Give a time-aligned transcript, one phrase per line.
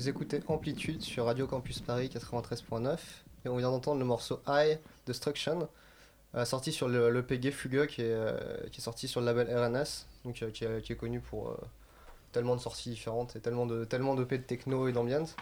[0.00, 2.96] Vous écoutez Amplitude sur Radio Campus Paris 93.9
[3.44, 5.68] et on vient d'entendre le morceau High Destruction
[6.34, 8.34] euh, sorti sur le l'EP Gay Fugue qui est, euh,
[8.72, 11.56] qui est sorti sur le label RNS donc euh, qui, est, connu pour euh,
[12.32, 15.36] tellement de sorties différentes et tellement de tellement d'EP de techno et d'ambiance.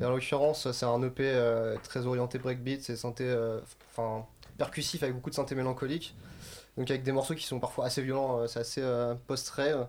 [0.00, 1.40] Et en l'occurrence, c'est un EP
[1.84, 3.32] très orienté breakbeat, c'est synthé
[3.92, 4.26] enfin
[4.58, 6.16] percussif avec beaucoup de synthé mélancolique.
[6.76, 9.86] Donc avec des morceaux qui sont parfois assez violents, c'est assez post-rave.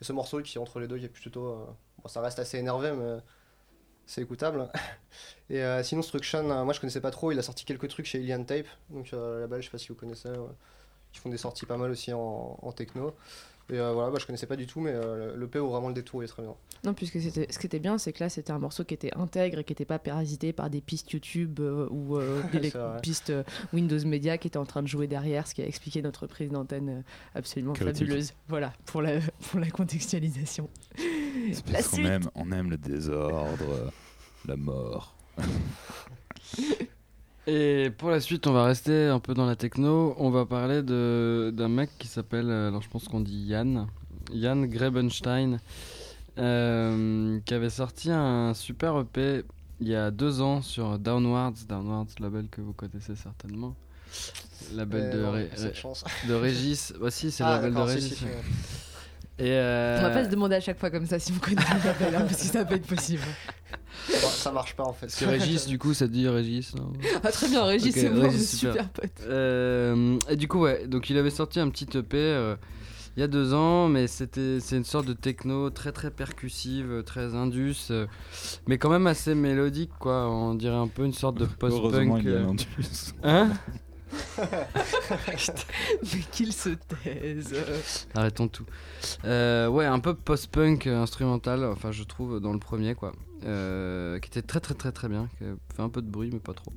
[0.00, 1.66] Et ce morceau qui est entre les deux qui est plutôt
[1.98, 3.16] bon, ça reste assez énervé mais
[4.06, 4.70] c'est écoutable.
[5.50, 8.06] Et euh, sinon Struction, euh, moi je connaissais pas trop, il a sorti quelques trucs
[8.06, 10.54] chez Alien Tape, donc euh, là-bas je sais pas si vous connaissez, ouais.
[11.12, 13.14] qui font des sorties pas mal aussi en techno.
[13.68, 15.88] Et euh, voilà, bah, je connaissais pas du tout, mais euh, le P vaut vraiment
[15.88, 16.54] le détour, il est très bien.
[16.84, 19.12] Non, puisque c'était, ce qui était bien, c'est que là, c'était un morceau qui était
[19.16, 23.30] intègre et qui n'était pas parasité par des pistes YouTube euh, ou euh, des pistes
[23.30, 23.42] euh,
[23.72, 26.50] Windows Media qui étaient en train de jouer derrière, ce qui a expliqué notre prise
[26.50, 27.02] d'antenne
[27.34, 28.04] absolument Chaotique.
[28.06, 28.34] fabuleuse.
[28.46, 29.18] Voilà, pour la,
[29.50, 30.70] pour la contextualisation.
[30.96, 32.06] C'est La parce qu'on suite.
[32.06, 33.90] aime, on aime le désordre,
[34.46, 35.16] la mort.
[37.46, 40.14] Et pour la suite, on va rester un peu dans la techno.
[40.18, 43.86] On va parler de- d'un mec qui s'appelle, euh, alors je pense qu'on dit Yann,
[44.32, 45.60] Yann Grebenstein,
[46.38, 49.44] euh, qui avait sorti un super EP
[49.80, 53.76] il y a deux ans sur Downwards, Downwards, label que vous connaissez certainement.
[54.74, 56.04] Label de, Mais non, Ré- cette chance.
[56.28, 56.94] de Régis.
[57.00, 58.08] Bah si, c'est le Ah, label de Régis.
[58.08, 58.30] si, si, ouais.
[59.38, 61.56] Et euh, On va pas se demander à chaque fois comme ça si on connaît
[61.60, 63.22] le label, hein, parce que ça peut être possible.
[64.08, 65.06] Bon, ça marche pas en fait.
[65.06, 66.92] que Régis, du coup, ça te dit Régis non
[67.24, 68.72] Ah, très bien, Régis, c'est bon, super.
[68.72, 69.10] super potes.
[69.26, 72.56] Euh, et du coup, ouais, donc il avait sorti un petit EP euh,
[73.16, 77.02] il y a deux ans, mais c'était c'est une sorte de techno très très percussive,
[77.06, 78.06] très indus, euh,
[78.66, 80.30] mais quand même assez mélodique, quoi.
[80.30, 82.22] On dirait un peu une sorte de Heureusement, post-punk.
[82.24, 82.66] il y a l'Indus.
[83.22, 83.50] Hein?
[84.38, 87.54] Mais qu'il se taise.
[88.14, 88.64] Arrêtons tout.
[89.24, 93.12] Euh, ouais, un peu post-punk euh, instrumental, enfin je trouve dans le premier quoi,
[93.44, 95.44] Euh, qui était très très très très bien, qui
[95.74, 96.72] fait un peu de bruit mais pas trop.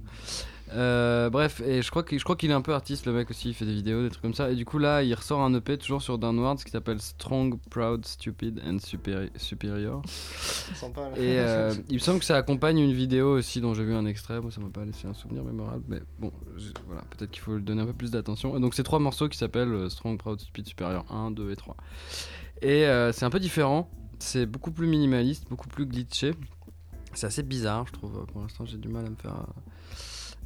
[0.71, 3.65] Euh, bref, et je crois qu'il est un peu artiste le mec aussi, il fait
[3.65, 4.51] des vidéos, des trucs comme ça.
[4.51, 8.05] Et du coup là, il ressort un EP toujours sur Downwards qui s'appelle Strong, Proud,
[8.05, 10.01] Stupid and Superi- Superior.
[10.75, 11.09] Sympa.
[11.17, 14.05] Et euh, il me semble que ça accompagne une vidéo aussi dont j'ai vu un
[14.05, 14.39] extrait.
[14.41, 17.55] Moi, ça m'a pas laissé un souvenir mémorable, mais bon, je- voilà, peut-être qu'il faut
[17.57, 18.55] lui donner un peu plus d'attention.
[18.55, 21.55] Et donc, c'est trois morceaux qui s'appellent euh, Strong, Proud, Stupid, Superior 1, 2 et
[21.55, 21.75] 3.
[22.61, 23.89] Et euh, c'est un peu différent.
[24.19, 26.33] C'est beaucoup plus minimaliste, beaucoup plus glitché.
[27.13, 28.25] C'est assez bizarre, je trouve.
[28.27, 29.45] Pour l'instant, j'ai du mal à me faire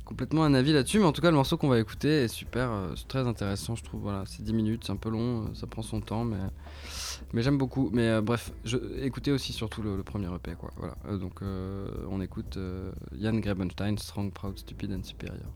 [0.06, 1.00] complètement un avis là-dessus.
[1.00, 3.76] Mais en tout cas, le morceau qu'on va écouter est super, euh, c'est très intéressant,
[3.76, 4.02] je trouve.
[4.02, 6.38] Voilà, c'est 10 minutes, c'est un peu long, euh, ça prend son temps, mais.
[7.34, 7.90] Mais j'aime beaucoup.
[7.94, 10.56] Mais euh, bref, je, écoutez aussi surtout le, premier EP.
[10.56, 10.72] Quoi.
[10.78, 10.96] Voilà.
[11.18, 12.58] Donc on écoute
[13.20, 15.50] Jan Grebenstein, Strong, Proud, Stupid and Superior.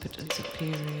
[0.00, 0.97] Stupid and superior.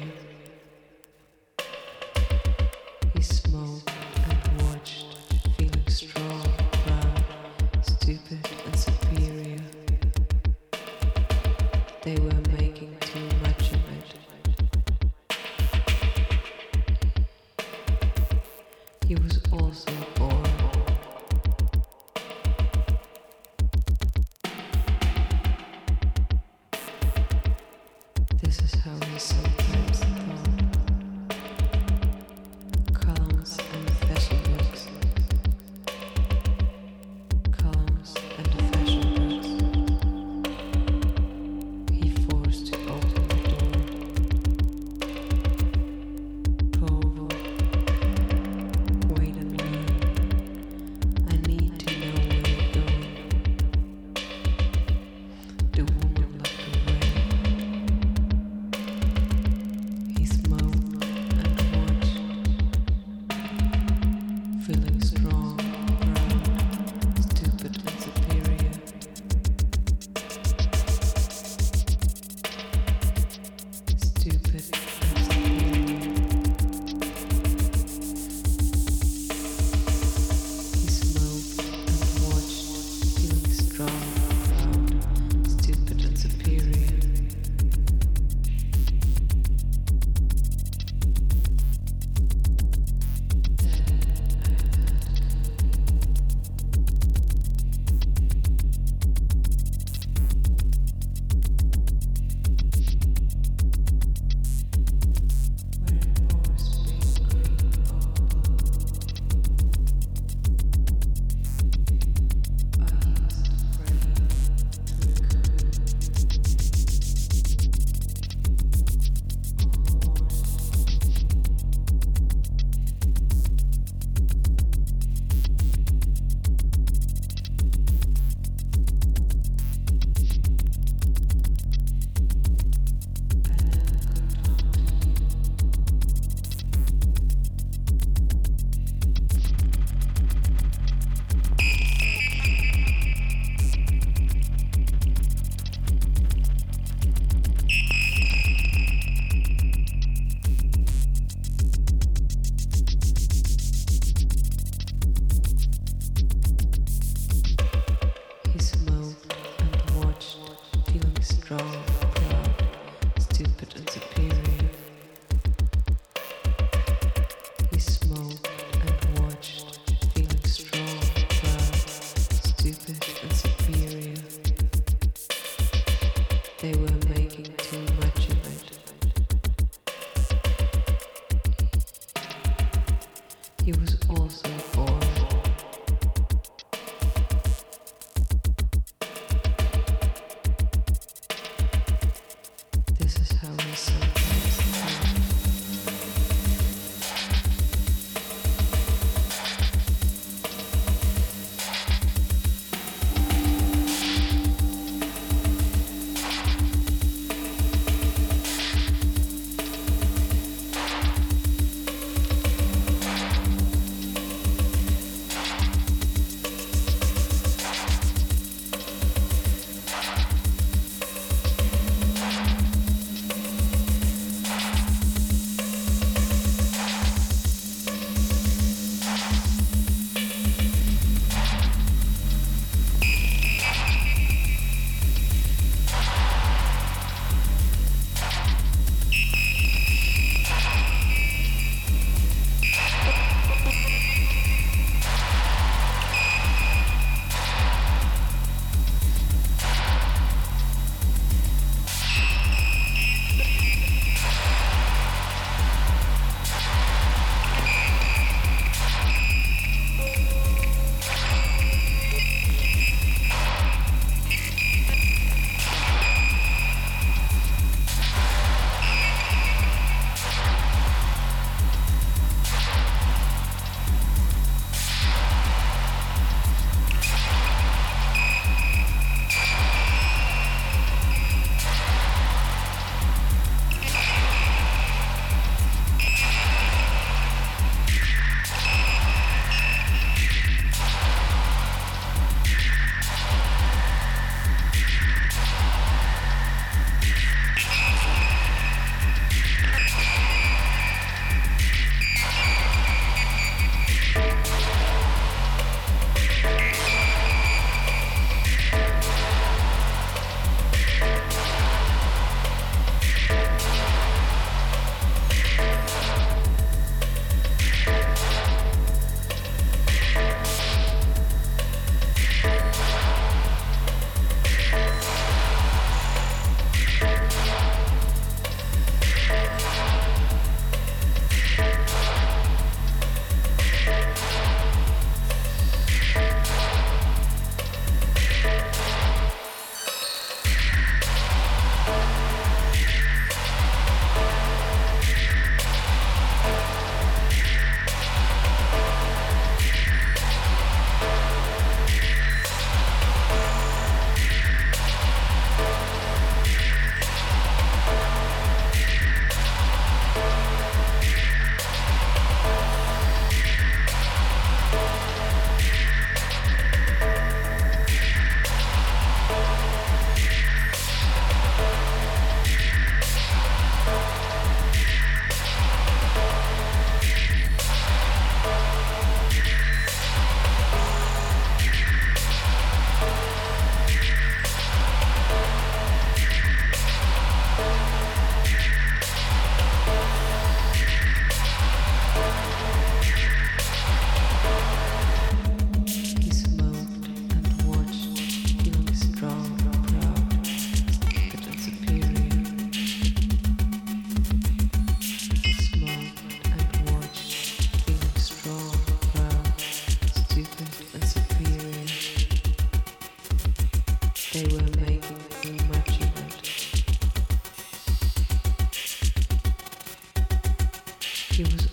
[421.38, 421.67] refuse.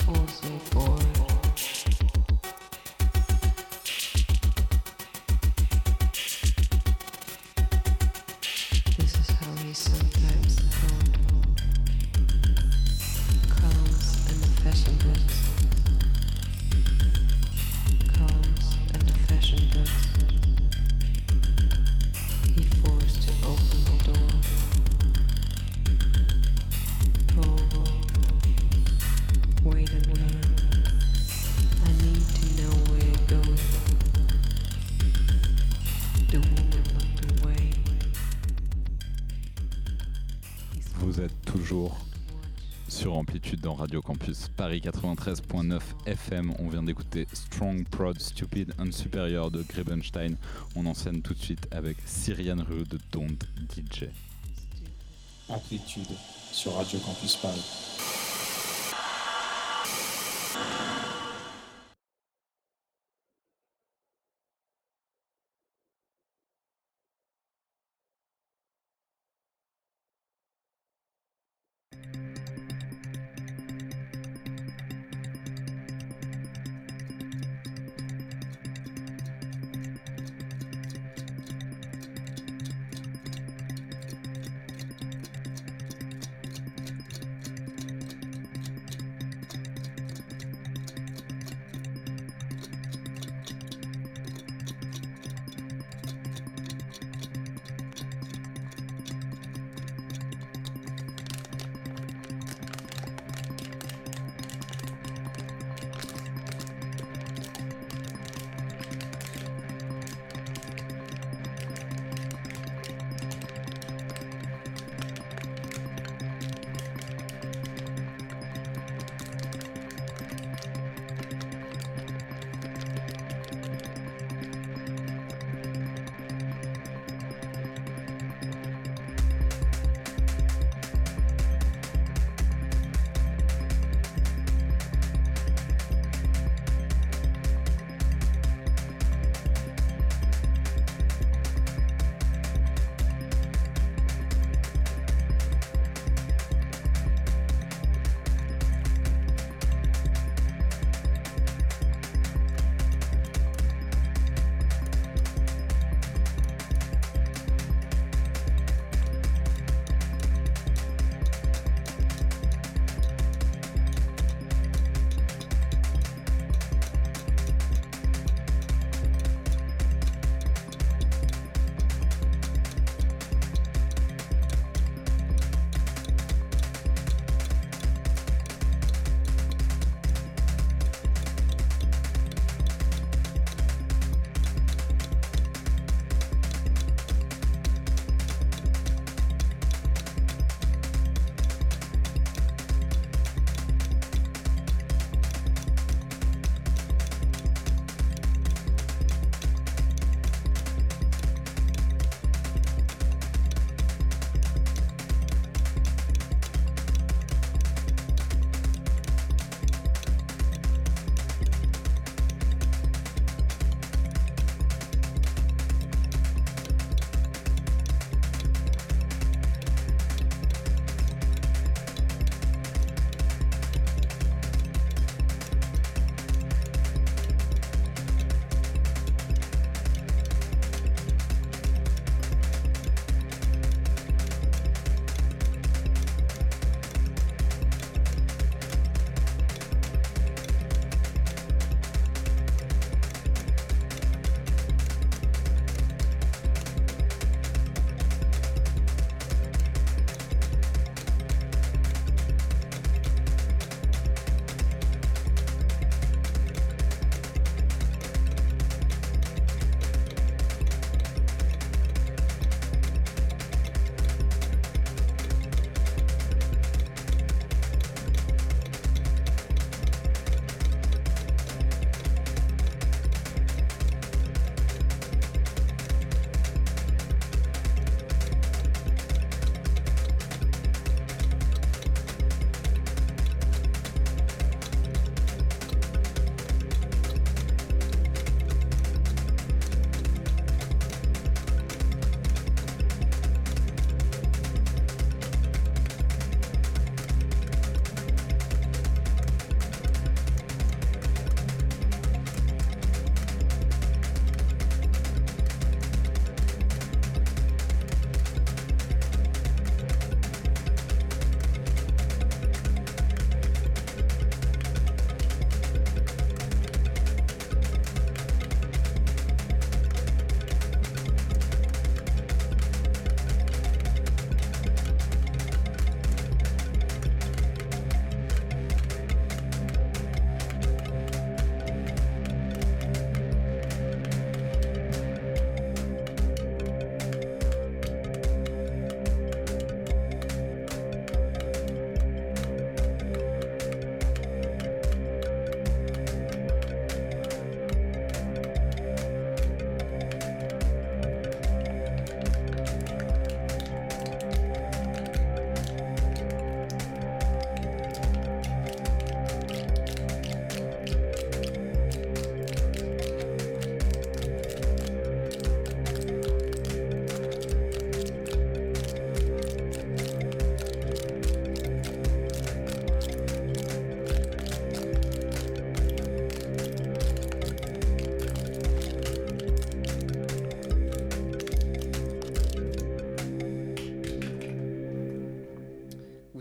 [44.85, 46.53] 93.9 FM.
[46.59, 50.35] On vient d'écouter Strong, Proud, Stupid and Superior de Grebenstein.
[50.75, 53.43] On enseigne tout de suite avec Syrian Rue de Don't
[53.75, 54.05] DJ.
[55.49, 56.07] Amplitude
[56.51, 57.94] sur Radio Campus Paris.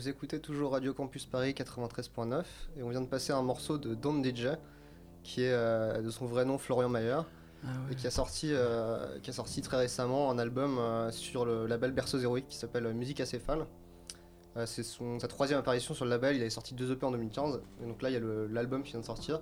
[0.06, 2.42] Écoutez toujours Radio Campus Paris 93.9
[2.76, 4.48] et on vient de passer un morceau de Don DJ
[5.22, 7.18] qui est euh, de son vrai nom Florian Mayer
[7.64, 11.44] Ah et qui a sorti, euh, qui a sorti très récemment un album euh, sur
[11.44, 13.66] le label Berceuse Héroïque qui s'appelle Musique Acéphale.
[14.66, 17.60] C'est son- sa troisième apparition sur le label, il avait sorti deux EP en 2015
[17.82, 18.20] et donc là il y a
[18.52, 19.40] l'album qui vient de sortir.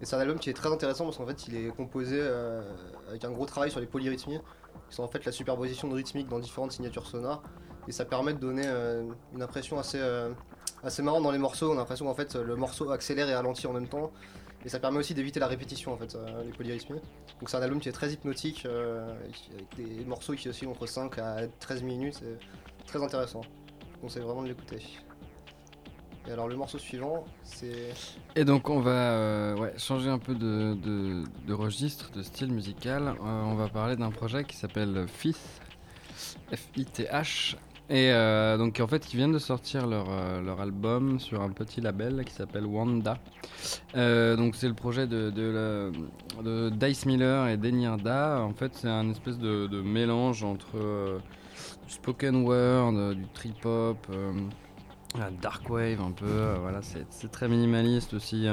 [0.00, 2.20] Et c'est un album qui est très intéressant parce qu'en fait il est composé
[3.08, 4.38] avec un gros travail sur les polyrythmies
[4.88, 7.42] qui sont en fait la superposition de rythmiques dans différentes signatures sonores
[7.88, 9.02] et ça permet de donner euh,
[9.34, 10.30] une impression assez, euh,
[10.82, 11.70] assez marrante dans les morceaux.
[11.70, 14.12] On a l'impression qu'en fait le morceau accélère et ralentit en même temps
[14.64, 17.00] et ça permet aussi d'éviter la répétition en fait, euh, les polyrythmies.
[17.40, 21.18] Donc c'est un album qui est très hypnotique avec des morceaux qui oscillent entre 5
[21.18, 23.40] à 13 minutes, c'est très intéressant.
[23.94, 24.78] Je conseille vraiment de l'écouter.
[26.28, 27.92] Et alors le morceau suivant, c'est
[28.36, 33.16] Et donc on va changer un peu de, de- registre, de style musical.
[33.20, 35.60] On va parler d'un projet qui s'appelle Fith,
[36.54, 37.56] F-I-T-H.
[37.90, 41.50] Et euh, donc en fait ils viennent de sortir leur, euh, leur album sur un
[41.50, 43.18] petit label qui s'appelle Wanda.
[43.96, 45.42] Euh, donc c'est le projet de, de,
[46.38, 48.40] la- de Dice Miller et Denirda.
[48.40, 51.20] En fait c'est un espèce de, de mélange entre
[51.86, 54.06] du spoken word, du trip hop.
[55.42, 58.46] dark wave un peu, voilà, c'est très minimaliste aussi.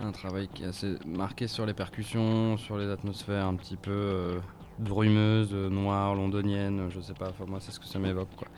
[0.00, 4.40] un travail qui est assez marqué sur les percussions, sur les atmosphères un petit peu
[4.80, 8.34] euh, brumeuses, euh, noires, londoniennes, je sais pas, enfin moi c'est ce que ça m'évoque
[8.36, 8.48] quoi.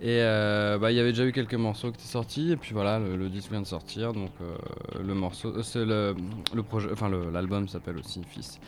[0.00, 2.72] Et euh, bah, il y avait déjà eu quelques morceaux qui étaient sortis, et puis
[2.72, 4.56] voilà, le, disque vient de sortir, donc euh,
[5.02, 6.14] le morceau, euh, c'est le,
[6.54, 8.60] le projet, enfin l'album s'appelle aussi Fils.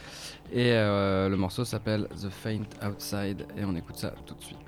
[0.53, 4.68] Et euh, le morceau s'appelle The Faint Outside, et on écoute ça tout de suite.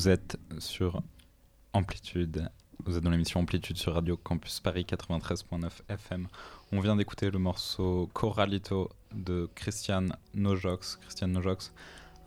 [0.00, 1.02] Vous êtes sur
[1.74, 2.48] Amplitude.
[2.86, 6.26] Vous êtes dans l'émission Amplitude sur Radio Campus Paris 93.9 FM.
[6.72, 10.96] On vient d'écouter le morceau Coralito de Christian Nojox.
[11.02, 11.74] Christian Nojox,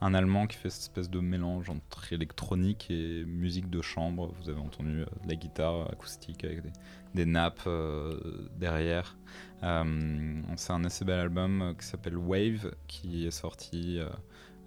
[0.01, 4.31] un Allemand qui fait cette espèce de mélange entre électronique et musique de chambre.
[4.39, 6.73] Vous avez entendu euh, la guitare acoustique avec des,
[7.15, 9.17] des nappes euh, derrière.
[9.63, 13.97] Euh, c'est un assez bel album qui s'appelle Wave qui est sorti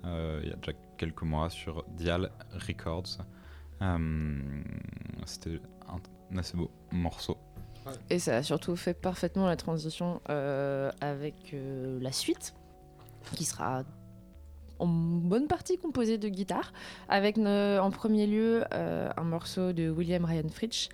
[0.05, 2.31] il y a déjà quelques mois sur Dial
[2.69, 3.19] Records.
[3.83, 4.41] Euh,
[5.25, 7.37] C'était un, assez beau morceau.
[8.11, 12.55] Et ça a surtout fait parfaitement la transition euh, avec euh, la suite,
[13.35, 13.85] qui sera
[14.79, 16.73] en bonne partie composée de guitare,
[17.09, 20.89] avec ne- en premier lieu euh, un morceau de William Ryan Fritsch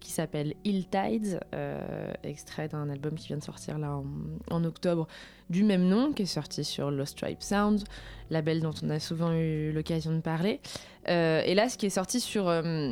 [0.00, 4.04] qui s'appelle Hilltides, euh, extrait d'un album qui vient de sortir là en,
[4.50, 5.06] en octobre
[5.50, 7.84] du même nom, qui est sorti sur Lost Tribe Sound,
[8.30, 10.60] label dont on a souvent eu l'occasion de parler.
[11.08, 12.90] Euh, et là, ce qui est sorti sur, euh,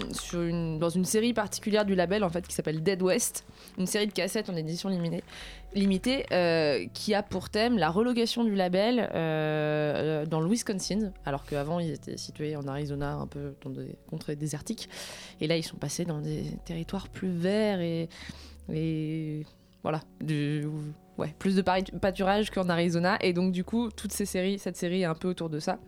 [0.78, 3.44] dans une série particulière du label en fait, qui s'appelle Dead West,
[3.78, 5.22] une série de cassettes en édition limitée,
[5.74, 8.96] limitée euh, qui a pour thème la relocation du label
[10.30, 14.36] dans le Wisconsin, alors qu'avant ils étaient situés en Arizona, un peu dans des contrées
[14.36, 14.88] désertiques.
[15.40, 18.08] Et là, ils sont passés dans des territoires plus verts et,
[19.82, 20.00] voilà,
[21.18, 23.18] ouais, plus de pâturage qu'en Arizona.
[23.20, 25.78] Et donc, du coup, toutes ces séries, cette série est un peu autour de ça.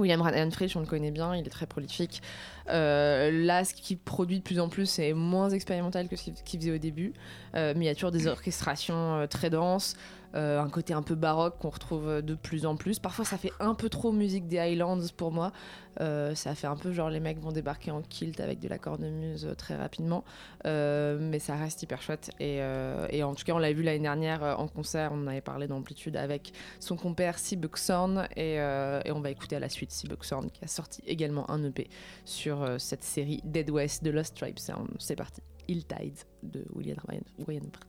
[0.00, 2.22] William Ryan on le connaît bien, il est très prolifique.
[2.68, 6.60] Euh, là, ce qu'il produit de plus en plus, c'est moins expérimental que ce qu'il
[6.60, 7.12] faisait au début.
[7.54, 9.96] Euh, mais il y a toujours des orchestrations euh, très denses,
[10.34, 12.98] un côté un peu baroque qu'on retrouve de plus en plus.
[12.98, 15.52] Parfois, ça fait un peu trop musique des Highlands pour moi.
[16.00, 18.78] Euh, ça fait un peu genre les mecs vont débarquer en kilt avec de la
[18.78, 20.24] cornemuse euh, très rapidement.
[20.66, 22.30] Euh, mais ça reste hyper chouette.
[22.40, 25.40] Et, euh, en tout cas, on l'a vu l'année dernière euh, en concert, on avait
[25.40, 28.28] parlé d'amplitude avec son compère Seabuckthorn.
[28.36, 31.62] Et, euh, et on va écouter à la suite Seabuckthorn qui a sorti également un
[31.64, 31.88] EP
[32.24, 34.58] sur euh, cette série Dead West de Lost Tribe.
[34.98, 35.42] C'est parti.
[35.68, 37.20] Hilltide de William Ryan,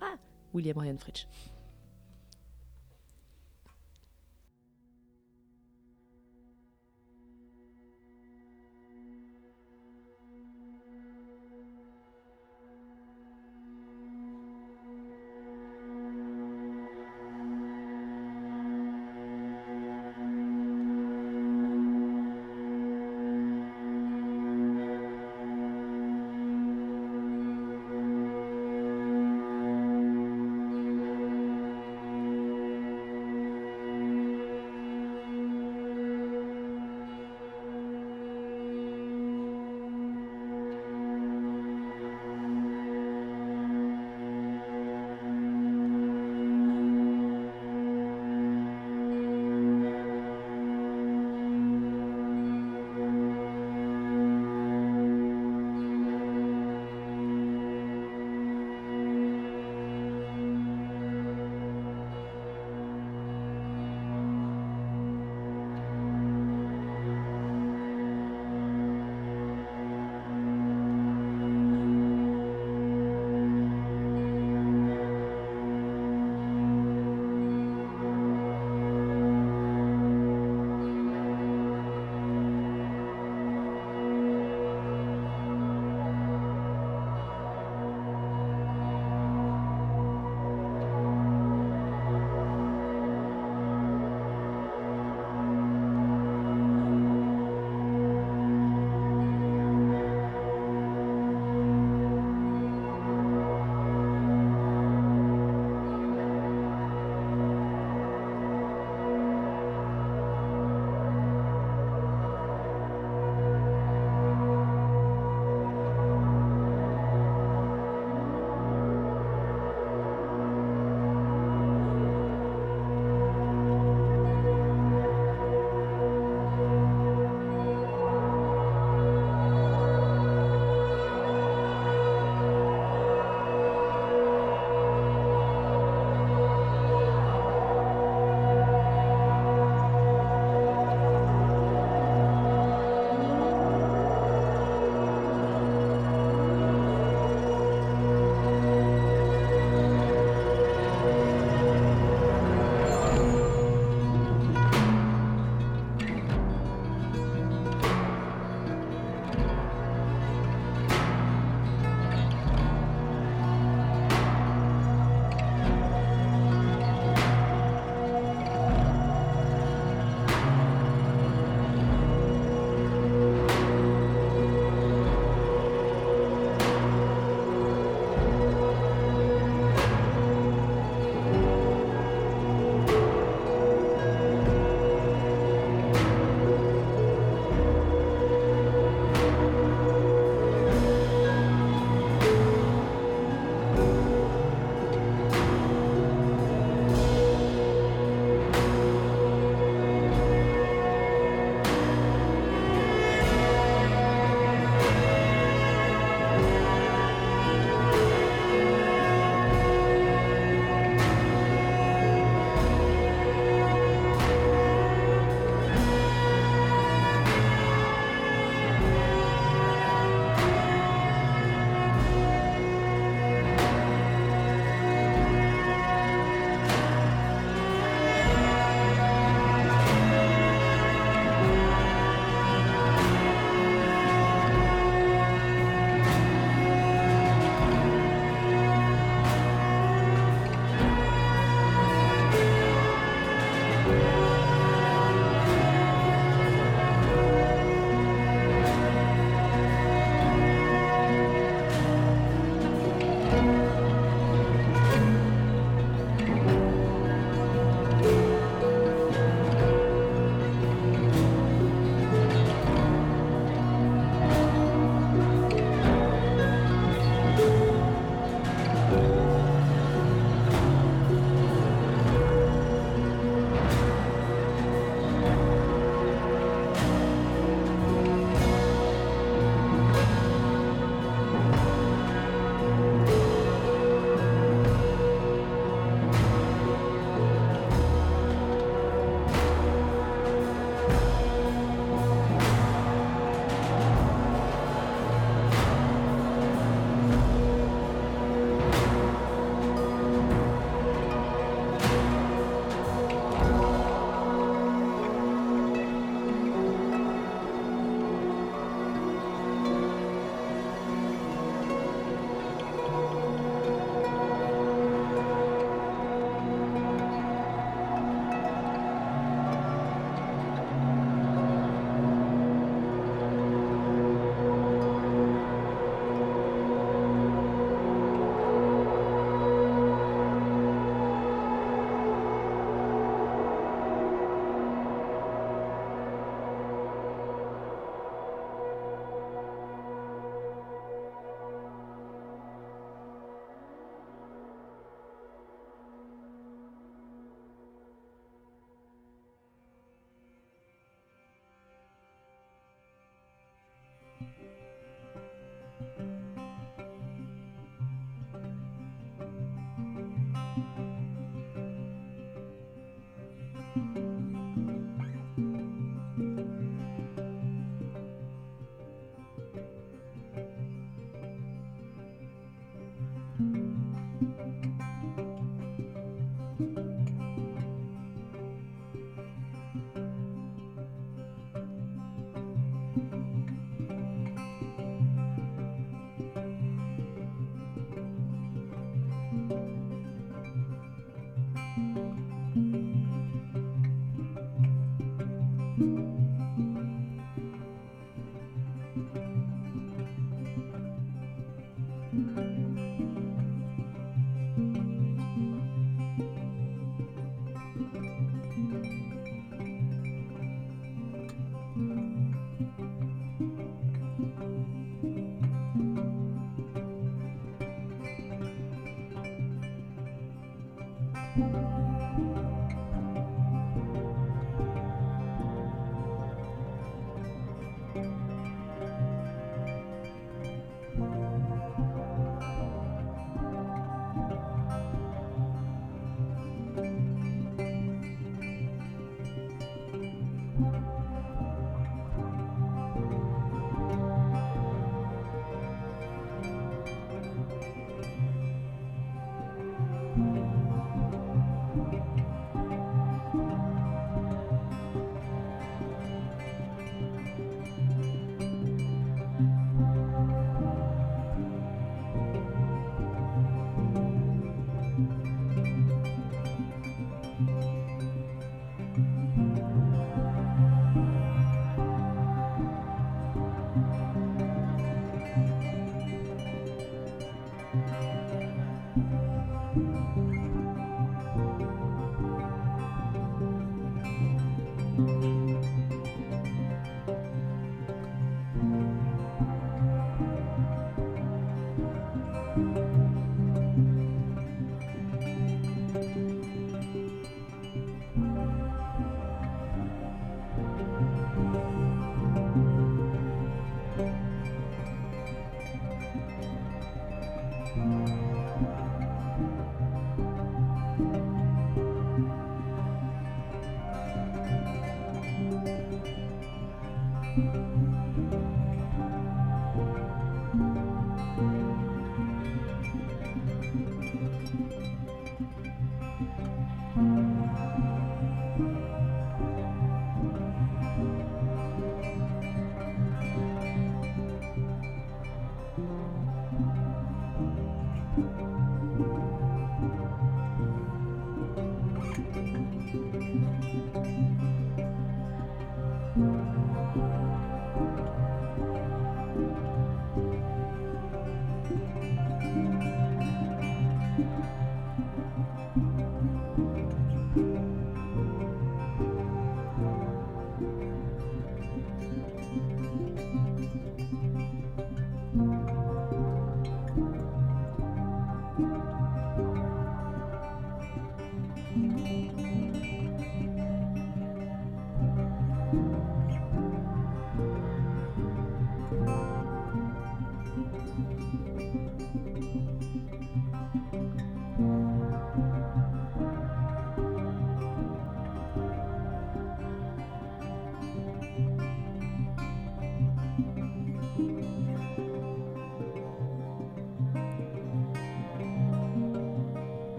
[0.00, 0.16] ah,
[0.52, 0.98] William.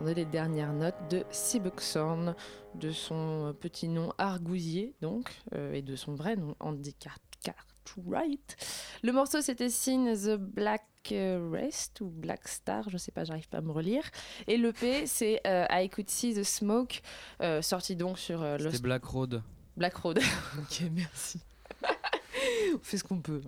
[0.00, 2.34] Entendez les dernières notes de Seabuxorn,
[2.74, 8.56] de son petit nom Argousier donc, euh, et de son vrai nom Andy Car- Cartwright.
[9.02, 13.50] Le morceau c'était Seen the Black euh, Rest ou Black Star, je sais pas, j'arrive
[13.50, 14.04] pas à me relire.
[14.46, 17.02] Et l'EP c'est euh, I Could See the Smoke,
[17.42, 19.42] euh, sorti donc sur euh, Lost Black Road.
[19.76, 20.18] Black Road.
[20.58, 21.40] ok, merci.
[22.74, 23.40] On fait ce qu'on peut.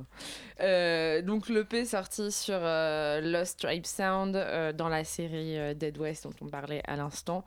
[0.61, 5.97] Euh, donc l'EP sorti sur euh, Lost Tribe Sound euh, dans la série euh, Dead
[5.99, 7.45] West dont on parlait à l'instant.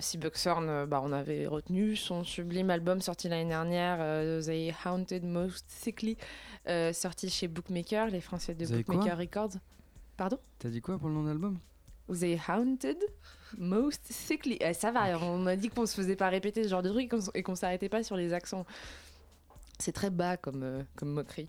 [0.00, 5.24] Seabuxorn, euh, bah, on avait retenu son sublime album sorti l'année dernière, euh, The Haunted
[5.24, 6.16] Most Sickly,
[6.92, 9.58] sorti chez Bookmaker, les Français de Vous Bookmaker Records.
[10.16, 11.58] Pardon T'as dit quoi pour le nom d'album
[12.08, 12.98] The Haunted
[13.56, 14.58] Most Sickly.
[14.60, 17.04] Eh, ça va, on a dit qu'on se faisait pas répéter ce genre de truc
[17.04, 18.66] et qu'on- et qu'on s'arrêtait pas sur les accents.
[19.78, 21.48] C'est très bas comme, euh, comme moquerie.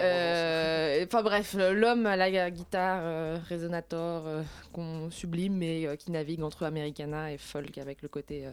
[0.00, 4.42] Euh, Enfin bref, l'homme à la guitare euh, résonator euh,
[4.72, 8.46] qu'on sublime mais qui navigue entre Americana et folk avec le côté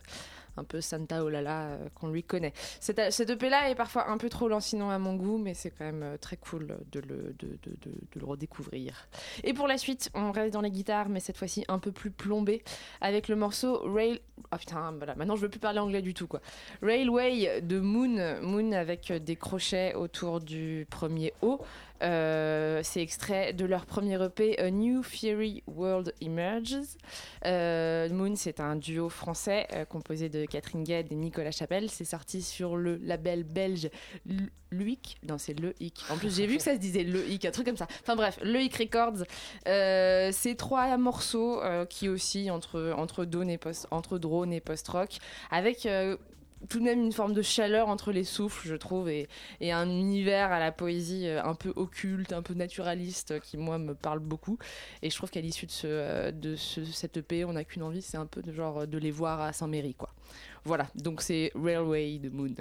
[0.57, 2.53] un peu Santa Olala euh, qu'on lui connaît.
[2.79, 5.71] Cette, cette EP là est parfois un peu trop lancinant à mon goût mais c'est
[5.71, 9.07] quand même euh, très cool de le redécouvrir.
[9.43, 12.11] Et pour la suite, on reste dans les guitares mais cette fois-ci un peu plus
[12.11, 12.63] plombé
[13.01, 14.21] avec le morceau Rail...
[14.51, 16.41] Ah putain, voilà, maintenant je veux plus parler anglais du tout quoi.
[16.81, 21.61] Railway de Moon, Moon avec des crochets autour du premier O.
[22.01, 26.77] Euh, c'est extrait de leur premier EP A New Fury World Emerges.
[27.45, 31.89] Euh, Moon, c'est un duo français euh, composé de Catherine Gued et Nicolas Chapelle.
[31.89, 33.89] C'est sorti sur le label belge
[34.71, 35.17] Luic.
[35.27, 36.03] Non, c'est Le Hic.
[36.09, 37.87] En plus, j'ai vu que ça se disait Le Hic, un truc comme ça.
[38.01, 39.23] Enfin bref, Le Hic Records.
[39.65, 43.25] C'est trois morceaux qui oscillent entre, entre,
[43.57, 45.17] post, entre drone et post-rock
[45.49, 45.87] avec.
[46.67, 49.27] Tout de même une forme de chaleur entre les souffles, je trouve, et,
[49.61, 53.57] et un univers à la poésie euh, un peu occulte, un peu naturaliste, euh, qui
[53.57, 54.57] moi me parle beaucoup.
[55.01, 57.83] Et je trouve qu'à l'issue de, ce, euh, de ce, cette EP, on n'a qu'une
[57.83, 60.09] envie, c'est un peu de genre de les voir à Saint-Méry, quoi.
[60.63, 62.55] Voilà, donc c'est Railway de Moon.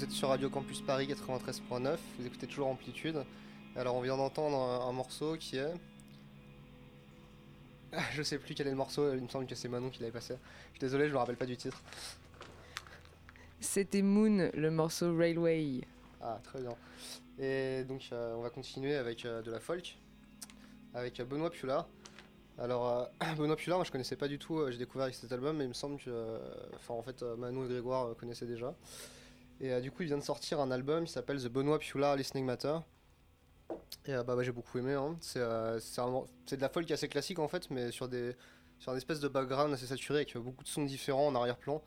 [0.00, 3.22] Vous êtes sur Radio Campus Paris 93.9, vous écoutez toujours Amplitude.
[3.76, 5.74] Alors on vient d'entendre un, un morceau qui est...
[7.92, 10.00] Ah, je sais plus quel est le morceau, il me semble que c'est Manon qui
[10.00, 10.36] l'avait passé.
[10.68, 11.82] Je suis désolé, je me rappelle pas du titre.
[13.60, 15.82] C'était Moon, le morceau Railway.
[16.22, 16.74] Ah, très bien.
[17.38, 19.98] Et donc, euh, on va continuer avec euh, de la folk,
[20.94, 21.86] avec euh, Benoît Pioula.
[22.58, 25.30] Alors, euh, Benoît Pioula, moi je connaissais pas du tout, euh, j'ai découvert avec cet
[25.30, 26.08] album, mais il me semble que.
[26.08, 26.38] euh,
[26.76, 28.74] Enfin, en fait, Manu et Grégoire connaissaient déjà.
[29.60, 32.16] Et euh, du coup, il vient de sortir un album qui s'appelle The Benoît Pioula
[32.16, 32.78] Listening Matter.
[34.06, 34.94] Et euh, bah, j'ai beaucoup aimé.
[34.94, 35.16] hein.
[35.20, 38.34] C'est euh, c'est un- de la folk assez classique en fait, mais sur des
[38.78, 41.82] sur une espèce de background assez saturé avec beaucoup de sons différents en arrière-plan.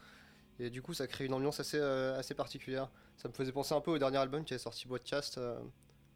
[0.60, 2.90] Et du coup, ça crée une ambiance assez, assez particulière.
[3.18, 5.40] Ça me faisait penser un peu au dernier album qui est sorti Broadcast,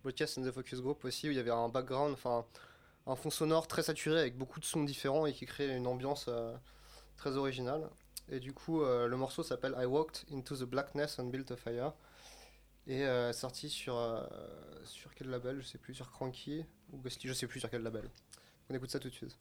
[0.03, 2.45] Broadcast and the Focus Group aussi, où il y avait un background, enfin
[3.07, 6.29] un fond sonore très saturé avec beaucoup de sons différents et qui crée une ambiance
[7.17, 7.89] très originale.
[8.29, 11.55] Et du coup, euh, le morceau s'appelle I Walked into the Blackness and Built a
[11.55, 11.93] Fire.
[12.85, 14.25] Et euh, sorti sur, euh,
[14.83, 15.61] sur quel label?
[15.61, 18.09] Je sais plus, sur Cranky ou Ghostly, je sais plus sur quel label.
[18.69, 19.37] On écoute ça tout de suite.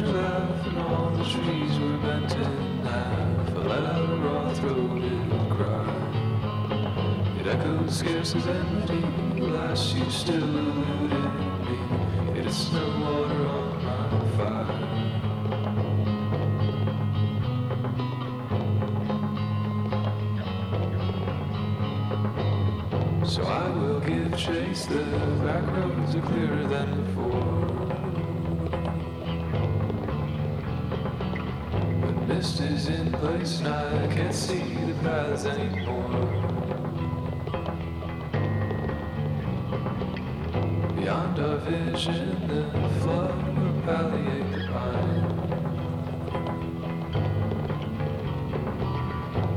[0.00, 3.56] Your laugh, and all the trees were bent in half.
[3.56, 3.60] A
[4.22, 5.88] raw-throated cry.
[7.40, 9.02] It echoed scarce as empty,
[9.40, 11.32] Last you still eluded
[11.64, 11.78] me.
[12.38, 14.78] It is snow water on my fire.
[23.26, 24.86] So I will give chase.
[24.86, 25.04] The
[25.44, 27.07] back roads are clearer than
[32.60, 36.08] is in place and I can't see the paths anymore.
[40.96, 42.64] Beyond our vision, the
[43.00, 45.22] flood will palliate the pine.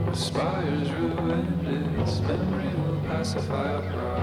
[0.05, 4.20] The spire's ruined, its memory will pacify our pride.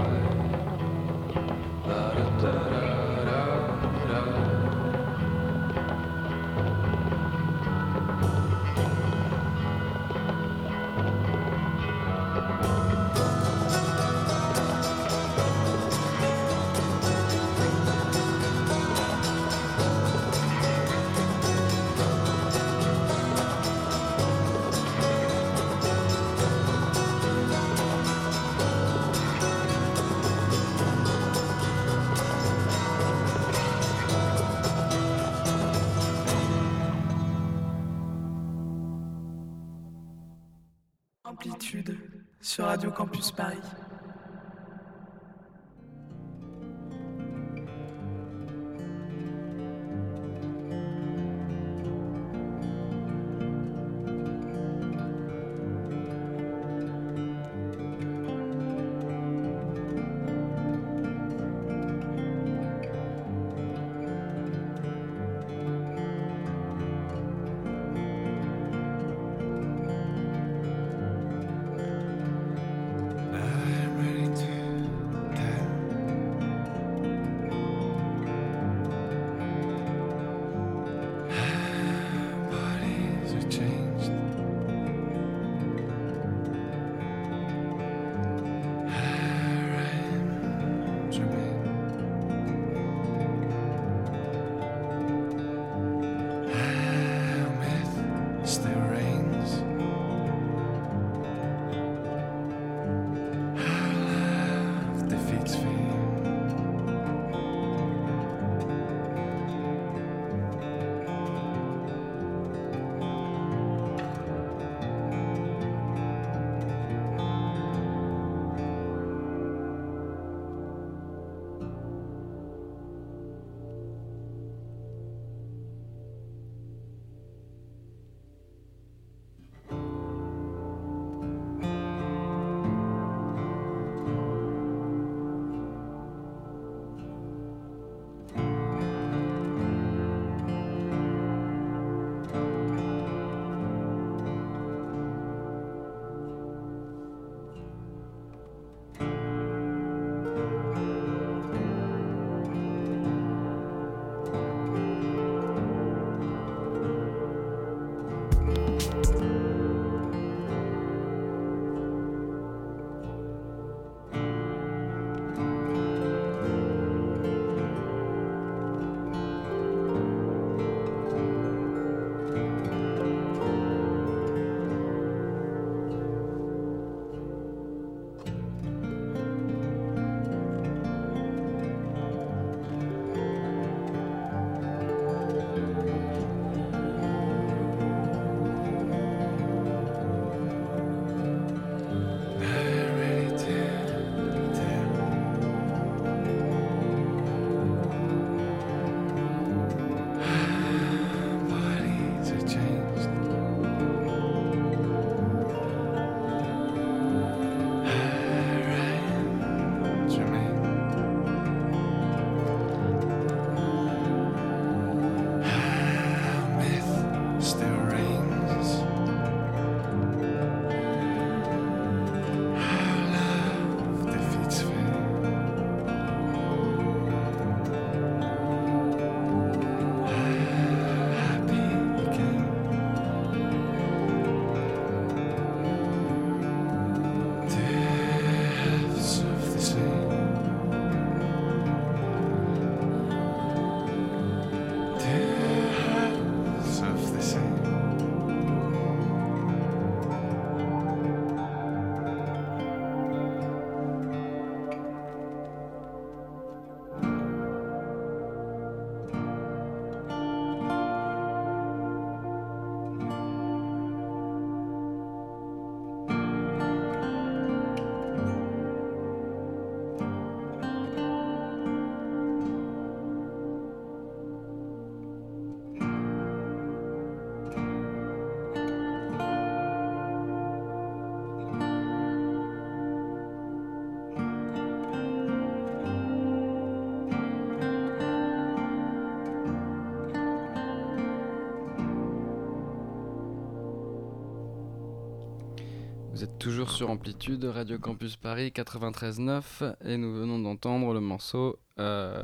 [296.39, 302.23] Toujours sur Amplitude, Radio Campus Paris 93.9 et nous venons d'entendre le morceau euh,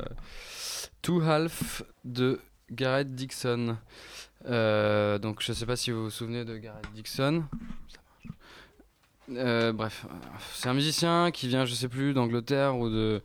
[1.02, 2.40] Two Half de
[2.70, 3.76] Garrett Dixon.
[4.46, 7.44] Euh, donc je sais pas si vous vous souvenez de Garrett Dixon.
[9.30, 10.06] Euh, bref,
[10.54, 13.22] c'est un musicien qui vient, je sais plus, d'Angleterre ou de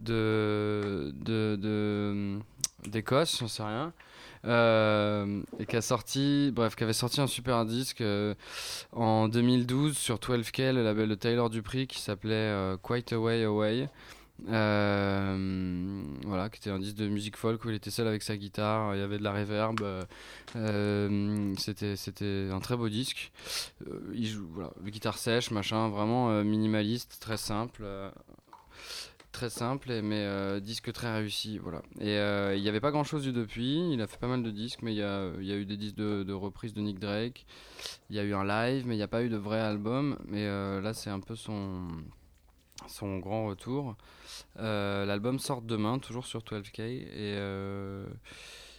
[0.00, 2.38] de- de-
[2.88, 3.92] d'Écosse, j'en sais rien.
[4.46, 8.34] Euh, et qui a sorti, bref, qui avait sorti un super disque euh,
[8.92, 13.88] en 2012 sur 12K, le label de Taylor Dupri, qui s'appelait euh, Quite Away Away.
[14.46, 15.38] Voilà,
[16.50, 18.98] qui était un disque de musique folk où il était seul avec sa guitare, il
[18.98, 19.80] y avait de la reverb,
[21.56, 23.32] c'était c'était un très beau disque.
[24.12, 27.84] Il joue, voilà, guitare sèche, machin, vraiment minimaliste, très simple.
[29.34, 31.58] Très simple, mais euh, disque très réussi.
[31.58, 31.82] Voilà.
[32.00, 33.92] Et euh, il n'y avait pas grand chose depuis.
[33.92, 35.66] Il a fait pas mal de disques, mais il y a, il y a eu
[35.66, 37.44] des disques de, de reprise de Nick Drake.
[38.08, 40.16] Il y a eu un live, mais il n'y a pas eu de vrai album.
[40.26, 41.88] Mais euh, là, c'est un peu son,
[42.86, 43.96] son grand retour.
[44.56, 46.80] L'album sort demain, toujours sur 12K.
[46.82, 47.34] Et.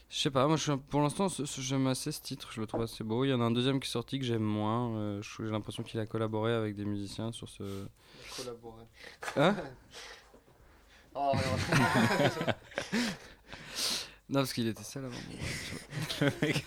[0.10, 1.28] je sais pas, moi je pour l'instant
[1.60, 3.26] j'aime assez ce titre, je le trouve assez beau.
[3.26, 4.96] Il y en a un deuxième qui est sorti que j'aime moins.
[4.96, 7.64] euh, J'ai l'impression qu'il a collaboré avec des musiciens sur ce.
[8.38, 8.86] Collaborer.
[9.36, 9.56] Hein?
[11.16, 11.34] Oh,
[14.30, 14.40] non.
[14.40, 15.16] Parce qu'il était seul avant.
[16.22, 16.66] le, mec,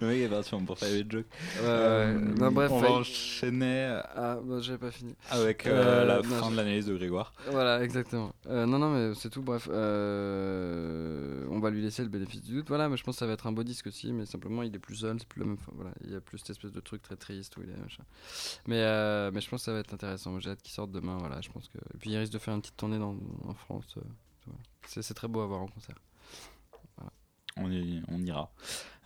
[0.00, 1.26] le mec est parti en pour faire des jokes.
[1.60, 2.12] Ouais, ouais.
[2.14, 5.14] Non, bref, on va enchaîner Ah, bah, j'avais pas fini.
[5.30, 7.32] avec euh, Euh, la non, fin de l'analyse de Grégoire.
[7.50, 8.32] Voilà, exactement.
[8.48, 9.42] Euh, non, non, mais c'est tout.
[9.42, 12.68] Bref, euh, on va lui laisser le bénéfice du doute.
[12.68, 14.74] Voilà, mais je pense que ça va être un beau disque aussi, mais simplement il
[14.74, 15.56] est plus seul, c'est plus la même.
[15.60, 17.76] enfin, voilà, il y a plus cette espèce de truc très triste où il est
[17.76, 18.02] machin.
[18.66, 20.38] Mais, euh, mais je pense que ça va être intéressant.
[20.40, 21.16] J'ai hâte qu'il sorte demain.
[21.18, 21.78] Voilà, je pense que.
[21.78, 23.16] Et puis il risque de faire une petite tournée dans,
[23.46, 23.94] en France.
[23.98, 24.00] euh,
[24.46, 24.58] voilà.
[24.86, 25.96] c'est très beau à voir en concert.
[27.56, 28.50] On, y- ira.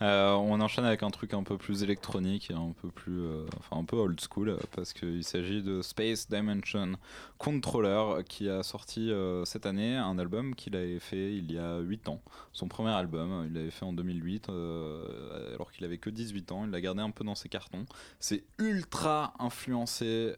[0.03, 3.47] Euh, on enchaîne avec un truc un peu plus électronique et un peu plus, euh,
[3.59, 6.93] enfin un peu old school euh, parce qu'il s'agit de Space Dimension
[7.39, 9.11] Controller qui a sorti
[9.45, 12.21] cette année un album qu'il avait fait il y a 8 ans.
[12.53, 16.65] Son premier album, il l'avait fait en 2008 euh, alors qu'il avait que 18 ans.
[16.67, 17.87] Il l'a gardé un peu dans ses cartons.
[18.21, 20.35] C'est ultra influencé.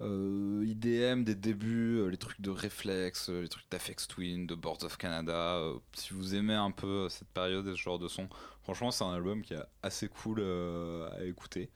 [0.00, 4.54] Euh, IDM des débuts, euh, les trucs de Reflex, euh, les trucs d'Afex Twin, de
[4.56, 5.60] Boards of Canada.
[5.92, 8.28] si vous aimez un peu cette période et ce genre de son,
[8.62, 11.70] franchement, c'est un album qui est assez cool à écouter.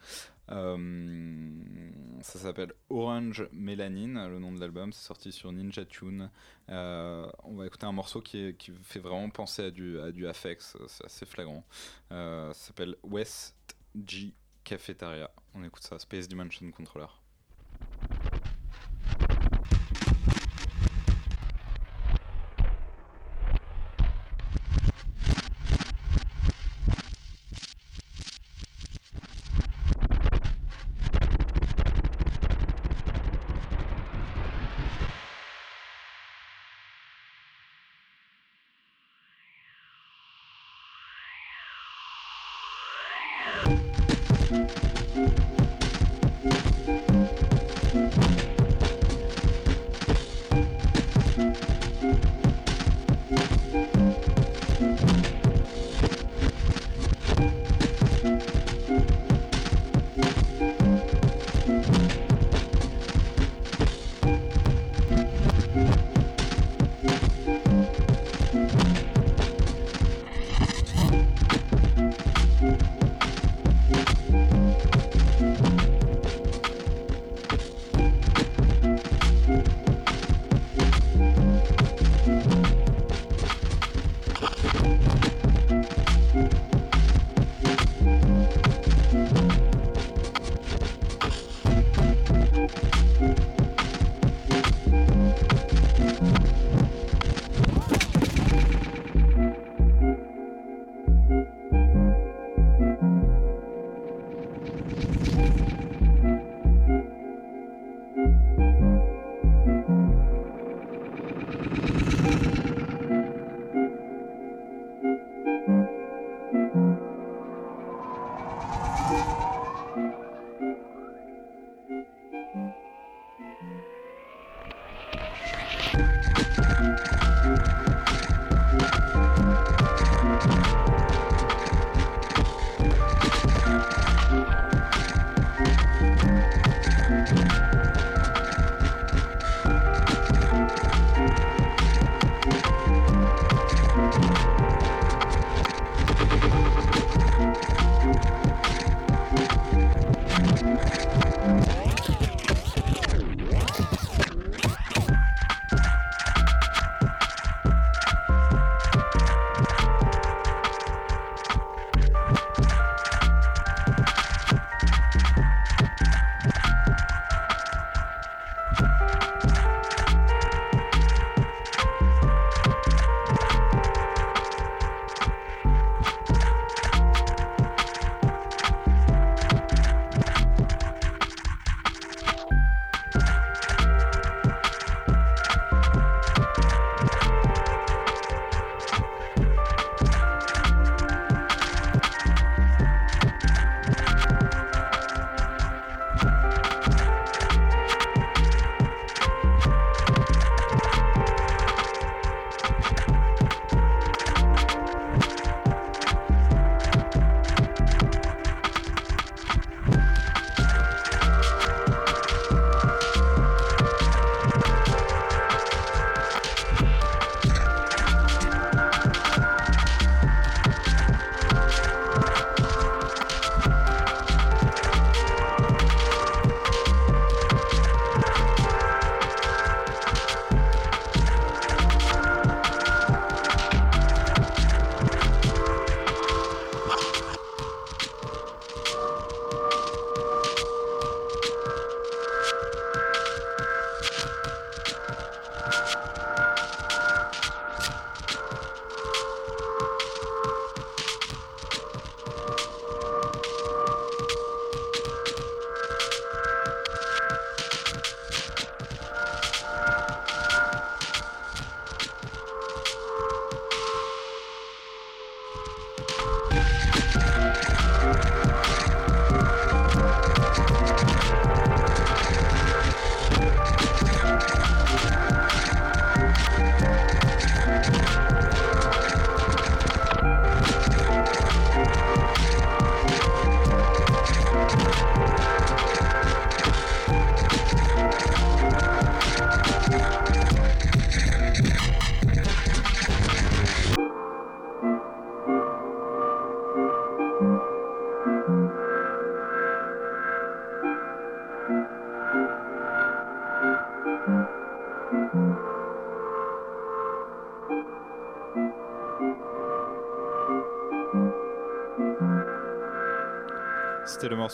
[0.49, 4.93] Ça s'appelle Orange Mélanine, le nom de l'album.
[4.93, 6.31] C'est sorti sur Ninja Tune.
[6.69, 10.77] On va écouter un morceau qui, fait vraiment penser à du, à du Afex.
[10.89, 11.65] C'est assez flagrant.
[12.11, 13.55] Ça s'appelle West
[14.07, 14.35] G
[14.65, 15.31] Cafetaria.
[15.55, 17.09] On écoute ça, Space Dimension Controller.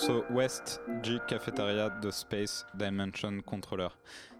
[0.06, 3.88] Morceau West G Cafeteria de Space Dimension Controller.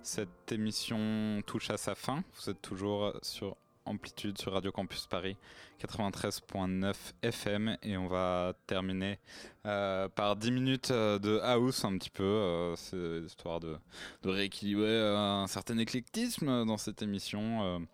[0.02, 2.22] Cette émission touche à sa fin.
[2.34, 5.38] Vous êtes toujours sur Amplitude sur Radio Campus Paris
[5.80, 9.18] 93.9 FM et on va terminer
[9.64, 12.24] euh, par 10 minutes euh, de house un petit peu.
[12.24, 13.78] euh, C'est histoire de,
[14.22, 17.86] rééquilibrer un certain éclectisme dans cette émission.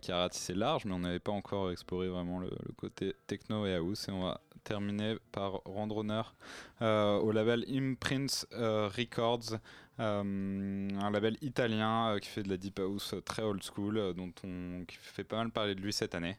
[0.00, 3.66] qui a ratissé large, mais on n'avait pas encore exploré vraiment le, le côté techno
[3.66, 4.08] et house.
[4.08, 6.34] Et on va terminer par rendre honneur
[6.82, 9.58] euh, au label Imprints euh, Records,
[10.00, 14.84] euh, un label italien qui fait de la deep house très old school, dont on
[14.86, 16.36] qui fait pas mal parler de lui cette année.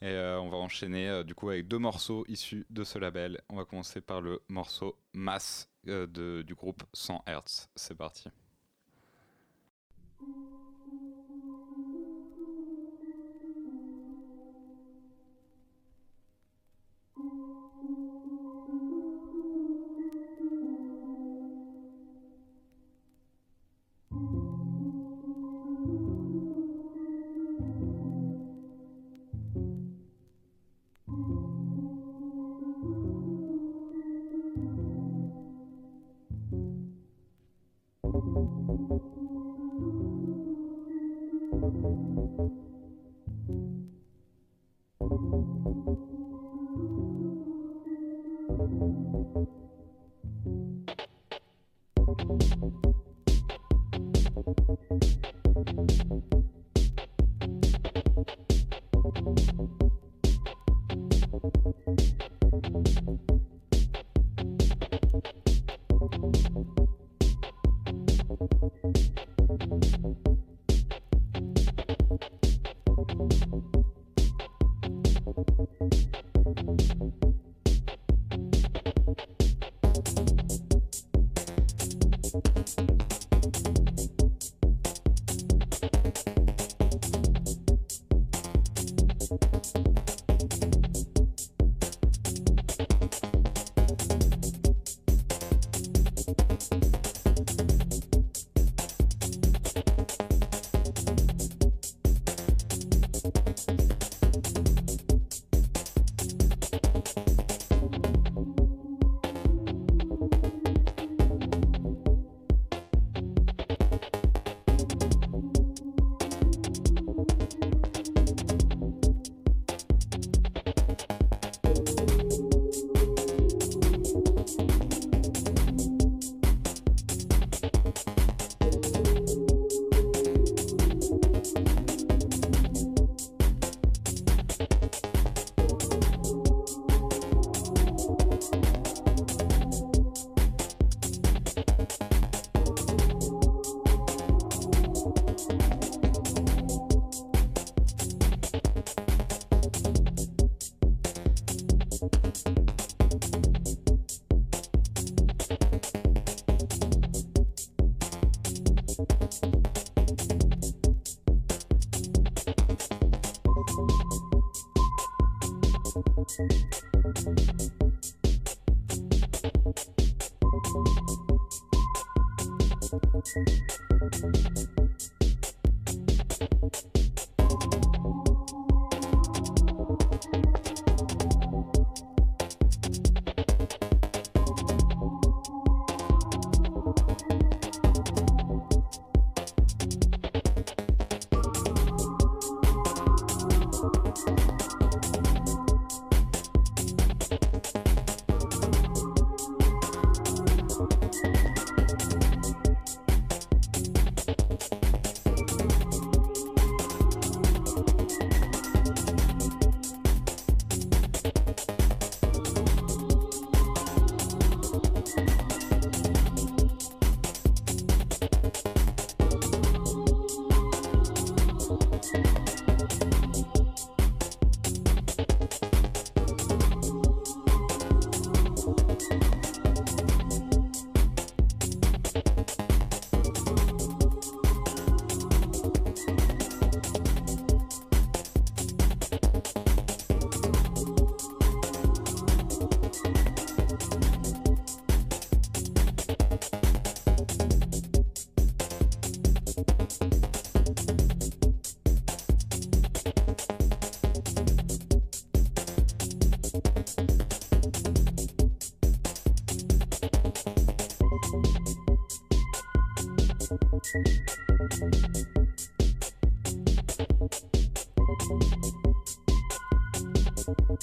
[0.00, 3.40] Et on va enchaîner du coup avec deux morceaux issus de ce label.
[3.48, 7.68] On va commencer par le morceau Mass de, du groupe 100 Hz.
[7.74, 8.28] C'est parti.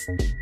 [0.06, 0.35] Thanks.